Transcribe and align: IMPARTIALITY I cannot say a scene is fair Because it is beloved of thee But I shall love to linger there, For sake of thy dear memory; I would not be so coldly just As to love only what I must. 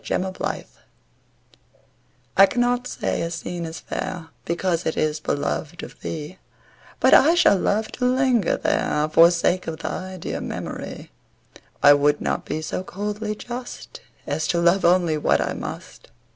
IMPARTIALITY 0.03 0.65
I 2.35 2.45
cannot 2.47 2.87
say 2.87 3.21
a 3.21 3.29
scene 3.29 3.65
is 3.65 3.81
fair 3.81 4.29
Because 4.45 4.87
it 4.87 4.97
is 4.97 5.19
beloved 5.19 5.83
of 5.83 5.99
thee 6.01 6.39
But 6.99 7.13
I 7.13 7.35
shall 7.35 7.59
love 7.59 7.91
to 7.91 8.05
linger 8.05 8.57
there, 8.57 9.07
For 9.13 9.29
sake 9.29 9.67
of 9.67 9.77
thy 9.77 10.17
dear 10.17 10.41
memory; 10.41 11.11
I 11.83 11.93
would 11.93 12.19
not 12.19 12.45
be 12.45 12.63
so 12.63 12.81
coldly 12.83 13.35
just 13.35 14.01
As 14.25 14.47
to 14.47 14.59
love 14.59 14.83
only 14.85 15.19
what 15.19 15.39
I 15.39 15.53
must. 15.53 16.09